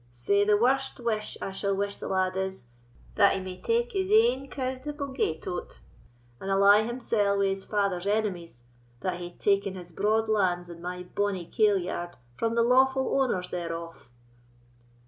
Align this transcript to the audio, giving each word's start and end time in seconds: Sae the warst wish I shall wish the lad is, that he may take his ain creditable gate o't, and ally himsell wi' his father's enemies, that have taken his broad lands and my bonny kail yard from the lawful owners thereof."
Sae 0.11 0.43
the 0.43 0.57
warst 0.57 0.99
wish 0.99 1.37
I 1.43 1.51
shall 1.51 1.75
wish 1.75 1.97
the 1.97 2.07
lad 2.07 2.35
is, 2.35 2.69
that 3.13 3.35
he 3.35 3.39
may 3.39 3.61
take 3.61 3.91
his 3.91 4.09
ain 4.09 4.49
creditable 4.49 5.09
gate 5.09 5.45
o't, 5.45 5.79
and 6.39 6.49
ally 6.49 6.81
himsell 6.81 7.37
wi' 7.37 7.49
his 7.49 7.63
father's 7.65 8.07
enemies, 8.07 8.63
that 9.01 9.21
have 9.21 9.37
taken 9.37 9.75
his 9.75 9.91
broad 9.91 10.27
lands 10.27 10.71
and 10.71 10.81
my 10.81 11.03
bonny 11.03 11.45
kail 11.45 11.77
yard 11.77 12.15
from 12.35 12.55
the 12.55 12.63
lawful 12.63 13.21
owners 13.21 13.49
thereof." 13.49 14.09